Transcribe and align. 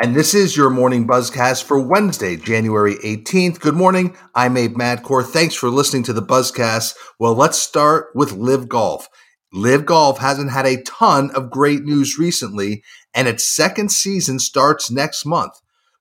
And 0.00 0.14
this 0.14 0.32
is 0.32 0.56
your 0.56 0.70
morning 0.70 1.08
buzzcast 1.08 1.64
for 1.64 1.78
Wednesday, 1.80 2.36
January 2.36 2.94
18th. 3.04 3.58
Good 3.58 3.74
morning. 3.74 4.16
I'm 4.32 4.56
Abe 4.56 4.76
Madkour. 4.76 5.26
Thanks 5.26 5.56
for 5.56 5.68
listening 5.68 6.04
to 6.04 6.12
the 6.12 6.22
buzzcast. 6.22 6.94
Well, 7.18 7.34
let's 7.34 7.58
start 7.58 8.10
with 8.14 8.30
LIV 8.30 8.68
Golf. 8.68 9.08
LIV 9.52 9.86
Golf 9.86 10.18
hasn't 10.18 10.52
had 10.52 10.66
a 10.66 10.82
ton 10.82 11.32
of 11.34 11.50
great 11.50 11.82
news 11.82 12.16
recently, 12.16 12.84
and 13.12 13.26
its 13.26 13.44
second 13.44 13.90
season 13.90 14.38
starts 14.38 14.88
next 14.88 15.26
month. 15.26 15.54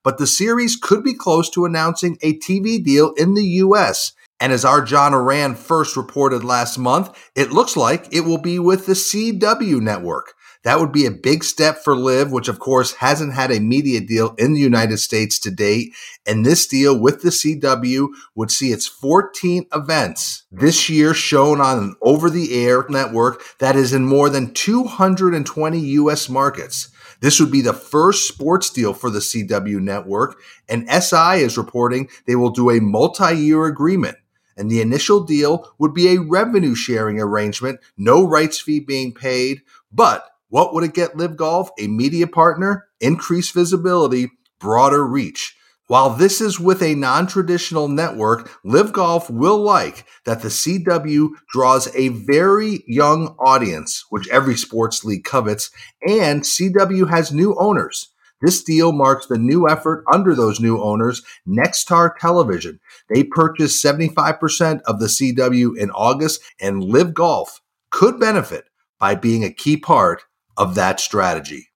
But 0.03 0.19
the 0.19 0.27
series 0.27 0.75
could 0.75 1.03
be 1.03 1.15
close 1.15 1.49
to 1.49 1.65
announcing 1.65 2.19
a 2.21 2.37
TV 2.37 2.81
deal 2.81 3.13
in 3.17 3.33
the 3.33 3.45
US. 3.45 4.13
And 4.39 4.53
as 4.53 4.63
our 4.63 4.81
John 4.81 5.13
Ourand 5.13 5.57
first 5.57 5.97
reported 5.97 6.43
last 6.43 6.77
month, 6.77 7.09
it 7.35 7.51
looks 7.51 7.75
like 7.75 8.07
it 8.11 8.21
will 8.21 8.37
be 8.37 8.57
with 8.57 8.85
the 8.85 8.93
CW 8.93 9.81
network. 9.81 10.33
That 10.63 10.79
would 10.79 10.91
be 10.91 11.05
a 11.05 11.11
big 11.11 11.45
step 11.45 11.77
for 11.77 11.95
LIV, 11.95 12.31
which 12.31 12.49
of 12.49 12.59
course 12.59 12.95
hasn't 12.95 13.33
had 13.33 13.49
a 13.49 13.61
media 13.61 14.01
deal 14.01 14.35
in 14.37 14.53
the 14.53 14.59
United 14.59 14.97
States 14.97 15.39
to 15.39 15.51
date. 15.51 15.93
And 16.27 16.45
this 16.45 16.67
deal 16.67 16.99
with 16.99 17.21
the 17.21 17.29
CW 17.29 18.07
would 18.35 18.51
see 18.51 18.73
its 18.73 18.85
14 18.85 19.67
events 19.73 20.43
this 20.51 20.89
year 20.89 21.13
shown 21.13 21.61
on 21.61 21.77
an 21.77 21.95
over 22.01 22.29
the 22.29 22.65
air 22.65 22.85
network 22.89 23.41
that 23.59 23.77
is 23.77 23.93
in 23.93 24.05
more 24.05 24.29
than 24.29 24.53
220 24.53 25.79
US 25.79 26.27
markets. 26.27 26.89
This 27.21 27.39
would 27.39 27.51
be 27.51 27.61
the 27.61 27.73
first 27.73 28.27
sports 28.27 28.69
deal 28.69 28.93
for 28.93 29.09
the 29.09 29.19
CW 29.19 29.79
network, 29.79 30.39
and 30.67 30.89
SI 30.89 31.39
is 31.41 31.57
reporting 31.57 32.09
they 32.27 32.35
will 32.35 32.49
do 32.49 32.69
a 32.69 32.81
multi 32.81 33.33
year 33.33 33.65
agreement 33.65 34.17
and 34.59 34.69
the 34.69 34.81
initial 34.81 35.21
deal 35.21 35.73
would 35.79 35.93
be 35.93 36.09
a 36.09 36.21
revenue 36.21 36.75
sharing 36.75 37.19
arrangement, 37.19 37.79
no 37.97 38.23
rights 38.27 38.59
fee 38.59 38.79
being 38.79 39.13
paid. 39.13 39.61
But 39.91 40.25
what 40.49 40.73
would 40.73 40.83
it 40.83 40.93
get 40.93 41.15
LIV 41.15 41.37
Golf? 41.37 41.69
A 41.79 41.87
media 41.87 42.27
partner, 42.27 42.87
increased 42.99 43.53
visibility, 43.53 44.29
broader 44.59 45.07
reach. 45.07 45.55
While 45.87 46.11
this 46.11 46.39
is 46.39 46.59
with 46.59 46.83
a 46.83 46.93
non 46.93 47.25
traditional 47.25 47.87
network, 47.87 48.51
LIV 48.63 48.93
Golf 48.93 49.29
will 49.29 49.57
like 49.57 50.05
that 50.25 50.43
the 50.43 50.49
CW 50.49 51.29
draws 51.51 51.87
a 51.95 52.09
very 52.09 52.83
young 52.85 53.35
audience, 53.39 54.05
which 54.11 54.29
every 54.29 54.55
sports 54.55 55.03
league 55.03 55.23
covets, 55.23 55.71
and 56.07 56.43
CW 56.43 57.09
has 57.09 57.31
new 57.31 57.55
owners. 57.57 58.09
This 58.41 58.63
deal 58.63 58.91
marks 58.91 59.25
the 59.25 59.37
new 59.37 59.67
effort 59.67 60.03
under 60.11 60.33
those 60.33 60.59
new 60.59 60.81
owners, 60.81 61.21
Nexstar 61.47 62.17
Television. 62.17 62.79
They 63.09 63.23
purchased 63.23 63.83
75% 63.83 64.81
of 64.83 64.99
the 64.99 65.07
CW 65.07 65.77
in 65.77 65.91
August, 65.91 66.41
and 66.59 66.83
LIV 66.83 67.13
Golf 67.13 67.61
could 67.91 68.19
benefit 68.19 68.65
by 68.99 69.15
being 69.15 69.43
a 69.43 69.53
key 69.53 69.77
part 69.77 70.23
of 70.55 70.75
that 70.75 70.99
strategy. 70.99 71.69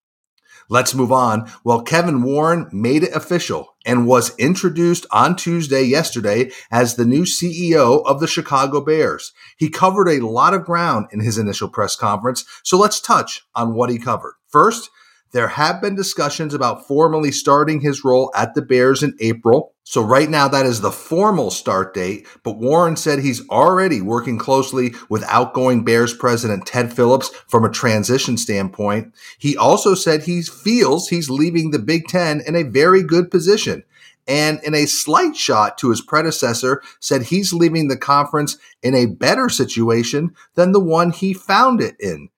Let's 0.69 0.95
move 0.95 1.11
on. 1.11 1.51
Well, 1.65 1.81
Kevin 1.81 2.23
Warren 2.23 2.69
made 2.71 3.03
it 3.03 3.13
official 3.13 3.75
and 3.85 4.07
was 4.07 4.35
introduced 4.37 5.05
on 5.11 5.35
Tuesday, 5.35 5.83
yesterday, 5.83 6.51
as 6.71 6.95
the 6.95 7.05
new 7.05 7.23
CEO 7.23 8.03
of 8.05 8.19
the 8.19 8.27
Chicago 8.27 8.79
Bears. 8.79 9.33
He 9.57 9.69
covered 9.69 10.07
a 10.07 10.25
lot 10.25 10.53
of 10.53 10.63
ground 10.63 11.07
in 11.11 11.19
his 11.19 11.37
initial 11.37 11.67
press 11.67 11.95
conference, 11.95 12.45
so 12.63 12.77
let's 12.77 13.01
touch 13.01 13.41
on 13.53 13.73
what 13.73 13.89
he 13.89 13.99
covered. 13.99 14.35
First, 14.47 14.89
there 15.33 15.47
have 15.47 15.81
been 15.81 15.95
discussions 15.95 16.53
about 16.53 16.87
formally 16.87 17.31
starting 17.31 17.81
his 17.81 18.05
role 18.05 18.31
at 18.35 18.53
the 18.53 18.61
Bears 18.61 19.01
in 19.03 19.15
April. 19.19 19.73
So 19.83 20.01
right 20.01 20.29
now 20.29 20.47
that 20.47 20.65
is 20.65 20.79
the 20.79 20.91
formal 20.91 21.49
start 21.51 21.93
date, 21.93 22.27
but 22.43 22.59
Warren 22.59 22.95
said 22.95 23.19
he's 23.19 23.47
already 23.49 23.99
working 23.99 24.37
closely 24.37 24.93
with 25.09 25.23
outgoing 25.23 25.83
Bears 25.83 26.13
president 26.13 26.65
Ted 26.65 26.93
Phillips 26.93 27.29
from 27.47 27.65
a 27.65 27.71
transition 27.71 28.37
standpoint. 28.37 29.13
He 29.37 29.57
also 29.57 29.95
said 29.95 30.23
he 30.23 30.43
feels 30.43 31.09
he's 31.09 31.29
leaving 31.29 31.71
the 31.71 31.79
Big 31.79 32.07
10 32.07 32.41
in 32.47 32.55
a 32.55 32.63
very 32.63 33.03
good 33.03 33.29
position. 33.29 33.83
And 34.25 34.61
in 34.63 34.73
a 34.73 34.85
slight 34.85 35.35
shot 35.35 35.77
to 35.79 35.89
his 35.89 35.99
predecessor, 35.99 36.81
said 37.01 37.23
he's 37.23 37.51
leaving 37.51 37.89
the 37.89 37.97
conference 37.97 38.57
in 38.81 38.95
a 38.95 39.07
better 39.07 39.49
situation 39.49 40.33
than 40.55 40.71
the 40.71 40.79
one 40.79 41.11
he 41.11 41.33
found 41.33 41.81
it 41.81 41.95
in. 41.99 42.29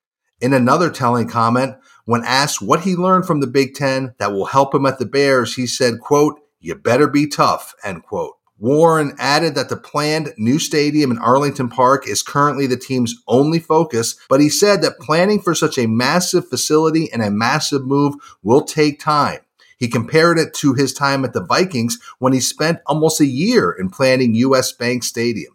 In 0.41 0.53
another 0.53 0.89
telling 0.89 1.29
comment, 1.29 1.75
when 2.05 2.23
asked 2.25 2.61
what 2.61 2.81
he 2.81 2.95
learned 2.95 3.25
from 3.25 3.39
the 3.39 3.47
Big 3.47 3.73
Ten 3.73 4.13
that 4.17 4.33
will 4.33 4.45
help 4.45 4.75
him 4.75 4.85
at 4.85 4.99
the 4.99 5.05
Bears, 5.05 5.55
he 5.55 5.65
said, 5.65 5.99
quote, 5.99 6.39
you 6.59 6.75
better 6.75 7.07
be 7.07 7.27
tough, 7.27 7.73
end 7.83 8.03
quote. 8.03 8.33
Warren 8.57 9.15
added 9.19 9.55
that 9.55 9.69
the 9.69 9.75
planned 9.75 10.33
new 10.37 10.59
stadium 10.59 11.11
in 11.11 11.17
Arlington 11.17 11.69
Park 11.69 12.07
is 12.07 12.23
currently 12.23 12.67
the 12.67 12.77
team's 12.77 13.15
only 13.27 13.59
focus, 13.59 14.15
but 14.29 14.39
he 14.39 14.49
said 14.49 14.81
that 14.81 14.99
planning 14.99 15.41
for 15.41 15.53
such 15.53 15.77
a 15.77 15.87
massive 15.87 16.47
facility 16.47 17.11
and 17.11 17.21
a 17.21 17.29
massive 17.29 17.85
move 17.85 18.15
will 18.43 18.61
take 18.61 18.99
time. 18.99 19.39
He 19.77 19.89
compared 19.89 20.39
it 20.39 20.53
to 20.55 20.73
his 20.73 20.93
time 20.93 21.25
at 21.25 21.33
the 21.33 21.45
Vikings 21.45 21.99
when 22.19 22.33
he 22.33 22.39
spent 22.39 22.79
almost 22.85 23.19
a 23.19 23.25
year 23.25 23.71
in 23.71 23.89
planning 23.89 24.35
US 24.35 24.71
Bank 24.71 25.03
Stadium. 25.03 25.54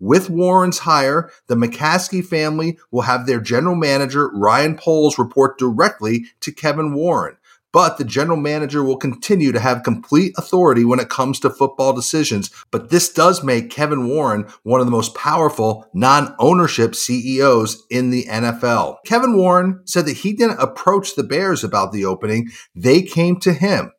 With 0.00 0.30
Warren's 0.30 0.78
hire, 0.78 1.30
the 1.46 1.56
McCaskey 1.56 2.24
family 2.24 2.78
will 2.90 3.02
have 3.02 3.26
their 3.26 3.40
general 3.40 3.74
manager, 3.74 4.30
Ryan 4.32 4.76
Poles, 4.76 5.18
report 5.18 5.58
directly 5.58 6.26
to 6.40 6.52
Kevin 6.52 6.94
Warren. 6.94 7.36
But 7.70 7.98
the 7.98 8.04
general 8.04 8.38
manager 8.38 8.82
will 8.82 8.96
continue 8.96 9.52
to 9.52 9.60
have 9.60 9.82
complete 9.82 10.32
authority 10.38 10.84
when 10.84 11.00
it 11.00 11.10
comes 11.10 11.38
to 11.40 11.50
football 11.50 11.92
decisions. 11.92 12.50
But 12.70 12.88
this 12.88 13.12
does 13.12 13.44
make 13.44 13.70
Kevin 13.70 14.08
Warren 14.08 14.46
one 14.62 14.80
of 14.80 14.86
the 14.86 14.90
most 14.90 15.14
powerful 15.14 15.86
non 15.92 16.34
ownership 16.38 16.94
CEOs 16.94 17.84
in 17.90 18.08
the 18.10 18.24
NFL. 18.24 18.96
Kevin 19.04 19.36
Warren 19.36 19.82
said 19.84 20.06
that 20.06 20.18
he 20.18 20.32
didn't 20.32 20.60
approach 20.60 21.14
the 21.14 21.22
Bears 21.22 21.62
about 21.62 21.92
the 21.92 22.06
opening, 22.06 22.48
they 22.74 23.02
came 23.02 23.38
to 23.40 23.52
him. 23.52 23.92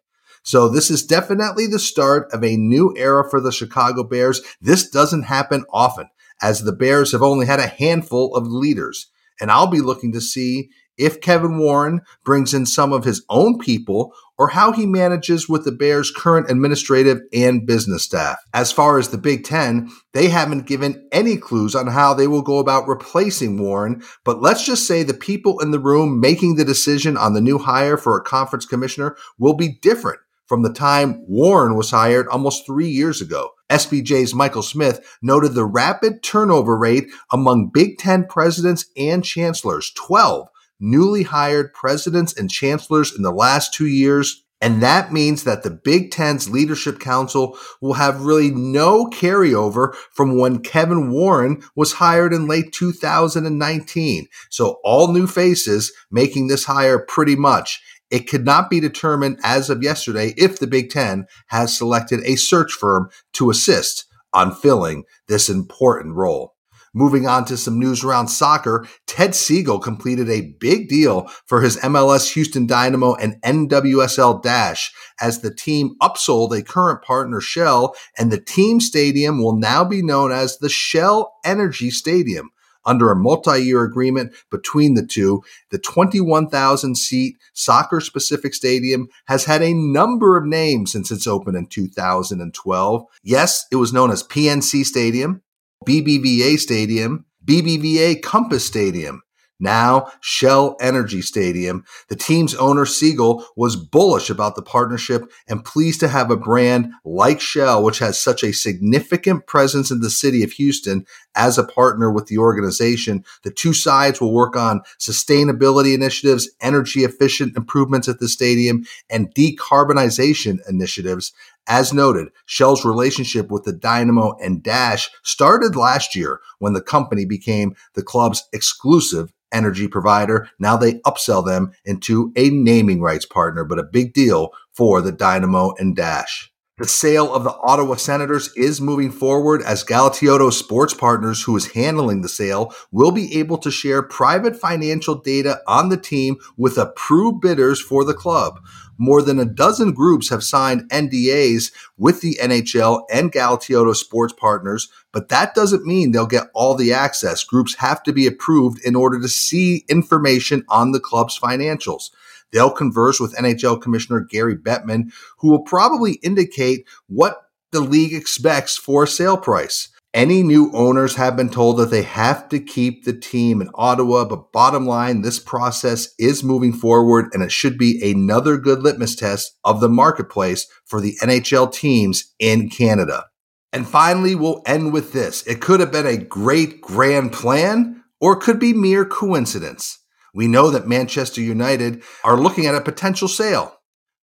So 0.43 0.69
this 0.69 0.89
is 0.89 1.05
definitely 1.05 1.67
the 1.67 1.79
start 1.79 2.27
of 2.31 2.43
a 2.43 2.57
new 2.57 2.93
era 2.97 3.29
for 3.29 3.41
the 3.41 3.51
Chicago 3.51 4.03
Bears. 4.03 4.41
This 4.61 4.89
doesn't 4.89 5.23
happen 5.23 5.65
often 5.71 6.09
as 6.41 6.63
the 6.63 6.73
Bears 6.73 7.11
have 7.11 7.21
only 7.21 7.45
had 7.45 7.59
a 7.59 7.67
handful 7.67 8.35
of 8.35 8.47
leaders. 8.47 9.11
And 9.41 9.51
I'll 9.51 9.67
be 9.67 9.81
looking 9.81 10.11
to 10.13 10.21
see 10.21 10.69
if 10.97 11.21
Kevin 11.21 11.57
Warren 11.57 12.01
brings 12.25 12.53
in 12.53 12.65
some 12.65 12.91
of 12.91 13.05
his 13.05 13.23
own 13.29 13.57
people 13.57 14.13
or 14.37 14.49
how 14.49 14.73
he 14.73 14.85
manages 14.85 15.47
with 15.47 15.63
the 15.63 15.71
Bears' 15.71 16.11
current 16.11 16.49
administrative 16.49 17.19
and 17.33 17.65
business 17.65 18.03
staff. 18.03 18.37
As 18.53 18.71
far 18.71 18.99
as 18.99 19.09
the 19.09 19.17
Big 19.17 19.45
Ten, 19.45 19.89
they 20.13 20.27
haven't 20.27 20.67
given 20.67 21.07
any 21.11 21.37
clues 21.37 21.73
on 21.73 21.87
how 21.87 22.13
they 22.13 22.27
will 22.27 22.41
go 22.41 22.59
about 22.59 22.87
replacing 22.87 23.57
Warren, 23.57 24.01
but 24.25 24.41
let's 24.41 24.65
just 24.65 24.85
say 24.85 25.03
the 25.03 25.13
people 25.13 25.59
in 25.59 25.71
the 25.71 25.79
room 25.79 26.19
making 26.19 26.55
the 26.55 26.65
decision 26.65 27.15
on 27.15 27.33
the 27.33 27.41
new 27.41 27.57
hire 27.57 27.97
for 27.97 28.17
a 28.17 28.23
conference 28.23 28.65
commissioner 28.65 29.15
will 29.37 29.55
be 29.55 29.79
different 29.81 30.19
from 30.49 30.63
the 30.63 30.73
time 30.73 31.23
Warren 31.27 31.75
was 31.75 31.91
hired 31.91 32.27
almost 32.27 32.65
three 32.65 32.89
years 32.89 33.21
ago. 33.21 33.51
SBJ's 33.69 34.33
Michael 34.33 34.63
Smith 34.63 35.17
noted 35.21 35.53
the 35.53 35.63
rapid 35.63 36.23
turnover 36.23 36.75
rate 36.75 37.05
among 37.31 37.69
Big 37.71 37.99
Ten 37.99 38.25
presidents 38.25 38.85
and 38.97 39.23
chancellors 39.23 39.93
12 39.95 40.49
newly 40.79 41.23
hired 41.23 41.73
presidents 41.73 42.33
and 42.33 42.49
chancellors 42.49 43.15
in 43.15 43.21
the 43.21 43.31
last 43.31 43.73
two 43.73 43.87
years. 43.87 44.43
And 44.61 44.83
that 44.83 45.13
means 45.13 45.45
that 45.45 45.63
the 45.63 45.69
Big 45.69 46.11
Ten's 46.11 46.49
Leadership 46.49 46.99
Council 46.99 47.57
will 47.81 47.93
have 47.93 48.25
really 48.25 48.51
no 48.51 49.05
carryover 49.05 49.93
from 50.11 50.37
when 50.37 50.59
Kevin 50.59 51.11
Warren 51.11 51.61
was 51.75 51.93
hired 51.93 52.33
in 52.33 52.47
late 52.47 52.73
2019. 52.73 54.27
So 54.49 54.79
all 54.83 55.13
new 55.13 55.27
faces 55.27 55.93
making 56.11 56.47
this 56.47 56.65
hire 56.65 56.99
pretty 56.99 57.37
much. 57.37 57.81
It 58.11 58.27
could 58.27 58.45
not 58.45 58.69
be 58.69 58.79
determined 58.79 59.39
as 59.43 59.69
of 59.69 59.83
yesterday 59.83 60.33
if 60.37 60.59
the 60.59 60.67
Big 60.67 60.89
Ten 60.89 61.25
has 61.47 61.77
selected 61.77 62.21
a 62.23 62.35
search 62.35 62.73
firm 62.73 63.09
to 63.33 63.49
assist 63.49 64.05
on 64.33 64.53
filling 64.53 65.03
this 65.27 65.49
important 65.49 66.15
role. 66.15 66.55
Moving 66.93 67.27
on 67.27 67.45
to 67.45 67.55
some 67.55 67.77
news 67.77 68.03
around 68.03 68.29
soccer, 68.29 68.87
Ted 69.05 69.31
Segal 69.31 69.81
completed 69.81 70.27
a 70.27 70.55
big 70.59 70.89
deal 70.89 71.27
for 71.45 71.61
his 71.61 71.77
MLS 71.77 72.33
Houston 72.33 72.65
Dynamo 72.65 73.13
and 73.13 73.39
NWSL 73.43 74.41
Dash 74.41 74.91
as 75.21 75.41
the 75.41 75.53
team 75.53 75.95
upsold 76.01 76.57
a 76.57 76.63
current 76.63 77.03
partner 77.03 77.41
Shell 77.41 77.95
and 78.17 78.31
the 78.31 78.41
team 78.41 78.79
stadium 78.79 79.41
will 79.41 79.55
now 79.55 79.83
be 79.83 80.01
known 80.01 80.31
as 80.31 80.57
the 80.57 80.69
Shell 80.69 81.31
Energy 81.45 81.91
Stadium. 81.91 82.49
Under 82.85 83.11
a 83.11 83.15
multi-year 83.15 83.83
agreement 83.83 84.33
between 84.49 84.93
the 84.93 85.05
two, 85.05 85.43
the 85.69 85.79
21,000 85.79 86.95
seat 86.95 87.35
soccer 87.53 87.99
specific 87.99 88.53
stadium 88.53 89.07
has 89.27 89.45
had 89.45 89.61
a 89.61 89.73
number 89.73 90.37
of 90.37 90.45
names 90.45 90.91
since 90.91 91.11
its 91.11 91.27
open 91.27 91.55
in 91.55 91.67
2012. 91.67 93.03
Yes, 93.23 93.65
it 93.71 93.75
was 93.75 93.93
known 93.93 94.11
as 94.11 94.23
PNC 94.23 94.85
Stadium, 94.85 95.41
BBVA 95.85 96.57
Stadium, 96.57 97.25
BBVA 97.45 98.21
Compass 98.21 98.65
Stadium, 98.65 99.21
now 99.59 100.11
Shell 100.21 100.77
Energy 100.79 101.21
Stadium. 101.21 101.83
The 102.07 102.15
team's 102.15 102.55
owner, 102.55 102.85
Segal, 102.85 103.43
was 103.55 103.75
bullish 103.75 104.29
about 104.29 104.55
the 104.55 104.61
partnership 104.61 105.31
and 105.47 105.65
pleased 105.65 105.99
to 105.99 106.07
have 106.07 106.31
a 106.31 106.37
brand 106.37 106.91
like 107.03 107.41
Shell, 107.41 107.83
which 107.83 107.99
has 107.99 108.19
such 108.19 108.43
a 108.43 108.53
significant 108.53 109.47
presence 109.47 109.91
in 109.91 110.01
the 110.01 110.09
city 110.09 110.43
of 110.43 110.51
Houston, 110.53 111.05
as 111.35 111.57
a 111.57 111.63
partner 111.63 112.11
with 112.11 112.27
the 112.27 112.37
organization. 112.37 113.23
The 113.43 113.51
two 113.51 113.73
sides 113.73 114.19
will 114.19 114.33
work 114.33 114.55
on 114.55 114.81
sustainability 114.99 115.93
initiatives, 115.93 116.49
energy 116.59 117.03
efficient 117.03 117.55
improvements 117.55 118.07
at 118.07 118.19
the 118.19 118.27
stadium, 118.27 118.83
and 119.09 119.33
decarbonization 119.33 120.57
initiatives. 120.67 121.31
As 121.69 121.93
noted, 121.93 122.29
Shell's 122.47 122.83
relationship 122.83 123.51
with 123.51 123.63
the 123.63 123.71
Dynamo 123.71 124.35
and 124.41 124.63
Dash 124.63 125.11
started 125.21 125.75
last 125.75 126.15
year 126.15 126.41
when 126.57 126.73
the 126.73 126.81
company 126.81 127.25
became 127.25 127.75
the 127.93 128.01
club's 128.01 128.43
exclusive 128.51 129.31
energy 129.51 129.87
provider. 129.87 130.49
Now 130.57 130.77
they 130.77 130.95
upsell 131.01 131.45
them 131.45 131.71
into 131.85 132.33
a 132.35 132.49
naming 132.49 133.01
rights 133.01 133.27
partner, 133.27 133.63
but 133.63 133.77
a 133.77 133.83
big 133.83 134.13
deal 134.13 134.49
for 134.73 134.99
the 134.99 135.11
Dynamo 135.11 135.75
and 135.77 135.95
Dash. 135.95 136.51
The 136.79 136.87
sale 136.87 137.33
of 137.33 137.43
the 137.43 137.55
Ottawa 137.57 137.95
Senators 137.95 138.53
is 138.55 138.79
moving 138.79 139.11
forward 139.11 139.61
as 139.61 139.83
Galatioto 139.83 140.51
Sports 140.51 140.93
Partners, 140.93 141.43
who 141.43 141.57
is 141.57 141.73
handling 141.73 142.21
the 142.21 142.29
sale, 142.29 142.73
will 142.89 143.11
be 143.11 143.37
able 143.37 143.57
to 143.57 143.69
share 143.69 144.01
private 144.01 144.55
financial 144.55 145.15
data 145.15 145.59
on 145.67 145.89
the 145.89 145.97
team 145.97 146.37
with 146.55 146.77
approved 146.77 147.41
bidders 147.41 147.81
for 147.81 148.05
the 148.05 148.13
club. 148.13 148.61
More 149.01 149.21
than 149.21 149.39
a 149.39 149.45
dozen 149.45 149.93
groups 149.93 150.29
have 150.29 150.43
signed 150.43 150.89
NDAs 150.89 151.71
with 151.97 152.19
the 152.19 152.37
NHL 152.41 153.03
and 153.09 153.31
Galatioto 153.31 153.95
Sports 153.95 154.33
Partners, 154.33 154.89
but 155.13 155.29
that 155.29 155.55
doesn't 155.55 155.85
mean 155.85 156.11
they'll 156.11 156.27
get 156.27 156.49
all 156.53 156.75
the 156.75 156.91
access. 156.91 157.45
Groups 157.45 157.75
have 157.75 158.03
to 158.03 158.11
be 158.11 158.27
approved 158.27 158.83
in 158.85 158.97
order 158.97 159.17
to 159.21 159.29
see 159.29 159.85
information 159.87 160.65
on 160.67 160.91
the 160.91 160.99
club's 160.99 161.39
financials. 161.39 162.09
They'll 162.51 162.71
converse 162.71 163.21
with 163.21 163.35
NHL 163.35 163.81
Commissioner 163.81 164.19
Gary 164.19 164.57
Bettman, 164.57 165.13
who 165.37 165.49
will 165.49 165.61
probably 165.61 166.13
indicate 166.21 166.85
what 167.07 167.43
the 167.71 167.79
league 167.79 168.13
expects 168.13 168.75
for 168.75 169.03
a 169.03 169.07
sale 169.07 169.37
price. 169.37 169.89
Any 170.13 170.41
new 170.41 170.71
owners 170.73 171.17
have 171.17 171.37
been 171.37 171.49
told 171.49 171.77
that 171.77 171.91
they 171.91 172.01
have 172.01 172.49
to 172.49 172.59
keep 172.59 173.05
the 173.05 173.13
team 173.13 173.61
in 173.61 173.69
Ottawa, 173.75 174.25
but 174.25 174.51
bottom 174.51 174.87
line, 174.87 175.21
this 175.21 175.37
process 175.37 176.15
is 176.17 176.43
moving 176.43 176.73
forward 176.73 177.29
and 177.31 177.43
it 177.43 177.51
should 177.51 177.77
be 177.77 178.11
another 178.11 178.57
good 178.57 178.81
litmus 178.81 179.15
test 179.15 179.55
of 179.63 179.81
the 179.81 179.89
marketplace 179.89 180.67
for 180.83 180.99
the 180.99 181.15
NHL 181.21 181.71
teams 181.71 182.33
in 182.39 182.69
Canada. 182.69 183.25
And 183.71 183.87
finally, 183.87 184.33
we'll 184.33 184.63
end 184.65 184.93
with 184.93 185.13
this. 185.13 185.45
It 185.45 185.61
could 185.61 185.79
have 185.79 185.91
been 185.91 186.07
a 186.07 186.17
great 186.17 186.81
grand 186.81 187.31
plan 187.31 188.03
or 188.19 188.33
it 188.33 188.41
could 188.41 188.59
be 188.59 188.73
mere 188.73 189.05
coincidence. 189.05 189.99
We 190.33 190.47
know 190.47 190.71
that 190.71 190.87
Manchester 190.87 191.41
United 191.41 192.01
are 192.23 192.35
looking 192.35 192.65
at 192.65 192.73
a 192.73 192.81
potential 192.81 193.27
sale. 193.27 193.75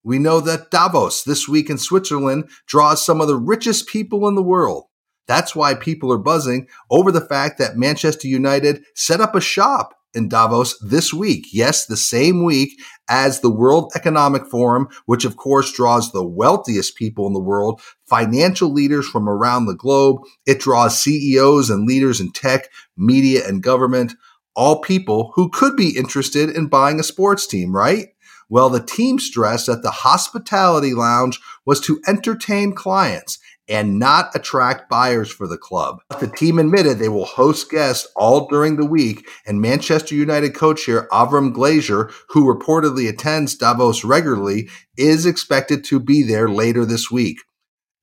We 0.03 0.19
know 0.19 0.41
that 0.41 0.73
Davos 0.73 1.23
this 1.23 1.49
week 1.49 1.71
in 1.71 1.79
Switzerland 1.79 2.49
draws 2.67 3.07
some 3.07 3.21
of 3.21 3.29
the 3.29 3.37
richest 3.37 3.87
people 3.87 4.27
in 4.27 4.35
the 4.35 4.43
world. 4.43 4.87
That's 5.27 5.55
why 5.55 5.75
people 5.75 6.13
are 6.13 6.19
buzzing 6.19 6.69
over 6.91 7.11
the 7.11 7.21
fact 7.21 7.59
that 7.59 7.77
Manchester 7.77 8.29
United 8.29 8.85
set 8.95 9.21
up 9.21 9.35
a 9.35 9.41
shop 9.41 9.95
in 10.15 10.29
Davos 10.29 10.79
this 10.79 11.13
week. 11.13 11.49
Yes, 11.53 11.87
the 11.87 11.97
same 11.97 12.45
week 12.45 12.81
as 13.09 13.41
the 13.41 13.51
World 13.51 13.93
Economic 13.95 14.47
Forum, 14.47 14.89
which 15.05 15.25
of 15.25 15.37
course 15.37 15.73
draws 15.73 16.11
the 16.11 16.27
wealthiest 16.27 16.97
people 16.97 17.27
in 17.27 17.35
the 17.35 17.41
world, 17.41 17.83
financial 18.09 18.73
leaders 18.73 19.07
from 19.07 19.29
around 19.29 19.67
the 19.67 19.75
globe. 19.75 20.23
It 20.47 20.61
draws 20.61 21.01
CEOs 21.01 21.69
and 21.69 21.87
leaders 21.87 22.21
in 22.21 22.33
tech, 22.33 22.69
media, 22.97 23.47
and 23.47 23.63
government 23.63 24.15
all 24.57 24.81
people 24.81 25.33
who 25.35 25.51
could 25.51 25.77
be 25.77 25.97
interested 25.97 26.49
in 26.49 26.67
buying 26.67 26.99
a 26.99 27.05
sports 27.05 27.47
team, 27.47 27.77
right? 27.77 28.09
Well, 28.49 28.69
the 28.69 28.85
team 28.85 29.19
stressed 29.19 29.67
that 29.67 29.83
the 29.83 29.91
hospitality 29.91 30.95
lounge 30.95 31.41
was 31.65 31.81
to 31.83 32.01
entertain 32.07 32.75
clients 32.75 33.39
and 33.69 33.99
not 33.99 34.31
attract 34.35 34.89
buyers 34.89 35.31
for 35.31 35.49
the 35.49 35.59
club. 35.59 36.01
The 36.21 36.29
team 36.29 36.59
admitted 36.59 36.99
they 36.99 37.09
will 37.09 37.25
host 37.25 37.71
guests 37.71 38.07
all 38.15 38.47
during 38.47 38.77
the 38.77 38.87
week, 38.87 39.29
and 39.45 39.61
Manchester 39.61 40.15
United 40.15 40.55
coach 40.55 40.85
here, 40.85 41.09
Avram 41.11 41.53
Glazer, 41.53 42.13
who 42.29 42.45
reportedly 42.45 43.09
attends 43.09 43.57
Davos 43.57 44.05
regularly, 44.05 44.69
is 44.97 45.27
expected 45.27 45.83
to 45.85 45.99
be 45.99 46.23
there 46.23 46.49
later 46.49 46.85
this 46.85 47.11
week. 47.11 47.39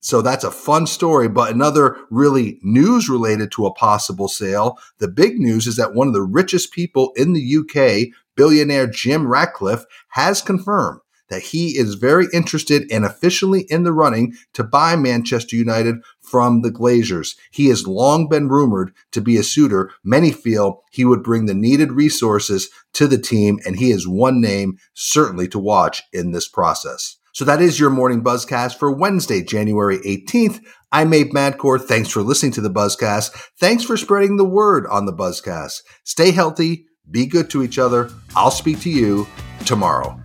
So 0.00 0.20
that's 0.20 0.44
a 0.44 0.50
fun 0.50 0.86
story, 0.86 1.28
but 1.28 1.50
another 1.50 1.96
really 2.10 2.58
news 2.62 3.08
related 3.08 3.50
to 3.52 3.64
a 3.64 3.72
possible 3.72 4.28
sale. 4.28 4.78
The 4.98 5.08
big 5.08 5.38
news 5.38 5.66
is 5.66 5.76
that 5.76 5.94
one 5.94 6.08
of 6.08 6.12
the 6.12 6.20
richest 6.20 6.74
people 6.74 7.14
in 7.16 7.32
the 7.32 7.56
UK, 7.56 8.14
billionaire 8.36 8.86
Jim 8.86 9.26
Ratcliffe, 9.26 9.84
has 10.10 10.42
confirmed 10.42 11.00
that 11.28 11.42
he 11.42 11.78
is 11.78 11.94
very 11.94 12.26
interested 12.32 12.90
and 12.90 13.04
officially 13.04 13.62
in 13.68 13.82
the 13.82 13.92
running 13.92 14.34
to 14.52 14.62
buy 14.62 14.94
Manchester 14.94 15.56
United 15.56 15.96
from 16.20 16.62
the 16.62 16.70
Glazers. 16.70 17.34
He 17.50 17.68
has 17.68 17.86
long 17.86 18.28
been 18.28 18.48
rumored 18.48 18.92
to 19.12 19.20
be 19.20 19.36
a 19.36 19.42
suitor. 19.42 19.90
Many 20.04 20.32
feel 20.32 20.82
he 20.90 21.04
would 21.04 21.22
bring 21.22 21.46
the 21.46 21.54
needed 21.54 21.92
resources 21.92 22.68
to 22.92 23.06
the 23.06 23.18
team, 23.18 23.58
and 23.64 23.76
he 23.76 23.90
is 23.90 24.06
one 24.06 24.40
name 24.40 24.78
certainly 24.92 25.48
to 25.48 25.58
watch 25.58 26.02
in 26.12 26.32
this 26.32 26.48
process. 26.48 27.16
So 27.32 27.44
that 27.46 27.60
is 27.60 27.80
your 27.80 27.90
morning 27.90 28.22
buzzcast 28.22 28.78
for 28.78 28.92
Wednesday, 28.92 29.42
January 29.42 29.98
18th. 29.98 30.60
I'm 30.92 31.12
Abe 31.12 31.32
Madkour. 31.32 31.80
Thanks 31.80 32.08
for 32.08 32.22
listening 32.22 32.52
to 32.52 32.60
the 32.60 32.70
buzzcast. 32.70 33.30
Thanks 33.58 33.82
for 33.82 33.96
spreading 33.96 34.36
the 34.36 34.44
word 34.44 34.86
on 34.86 35.06
the 35.06 35.12
buzzcast. 35.12 35.82
Stay 36.04 36.30
healthy, 36.30 36.86
be 37.10 37.26
good 37.26 37.50
to 37.50 37.62
each 37.62 37.78
other. 37.78 38.10
I'll 38.34 38.50
speak 38.50 38.80
to 38.80 38.90
you 38.90 39.26
tomorrow. 39.64 40.20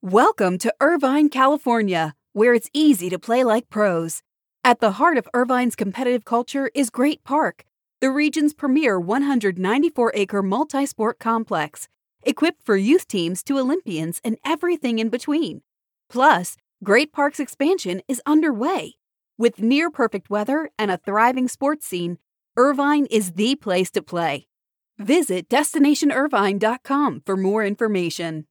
Welcome 0.00 0.58
to 0.58 0.74
Irvine, 0.80 1.28
California, 1.28 2.14
where 2.32 2.54
it's 2.54 2.68
easy 2.72 3.08
to 3.10 3.18
play 3.18 3.44
like 3.44 3.70
pros. 3.70 4.22
At 4.64 4.80
the 4.80 4.92
heart 4.92 5.16
of 5.16 5.28
Irvine's 5.34 5.74
competitive 5.74 6.24
culture 6.24 6.70
is 6.74 6.90
Great 6.90 7.24
Park 7.24 7.64
the 8.02 8.10
region's 8.10 8.52
premier 8.52 8.98
194 8.98 10.12
acre 10.16 10.42
multi 10.42 10.84
sport 10.86 11.20
complex, 11.20 11.86
equipped 12.24 12.60
for 12.60 12.76
youth 12.76 13.06
teams 13.06 13.44
to 13.44 13.56
Olympians 13.56 14.20
and 14.24 14.38
everything 14.44 14.98
in 14.98 15.08
between. 15.08 15.62
Plus, 16.10 16.56
Great 16.82 17.12
Park's 17.12 17.38
expansion 17.38 18.02
is 18.08 18.20
underway. 18.26 18.96
With 19.42 19.60
near 19.60 19.90
perfect 19.90 20.30
weather 20.30 20.70
and 20.78 20.88
a 20.88 20.98
thriving 20.98 21.48
sports 21.48 21.84
scene, 21.84 22.18
Irvine 22.56 23.06
is 23.06 23.32
the 23.32 23.56
place 23.56 23.90
to 23.90 24.00
play. 24.00 24.46
Visit 24.98 25.48
destinationirvine.com 25.48 27.22
for 27.26 27.36
more 27.36 27.64
information. 27.64 28.46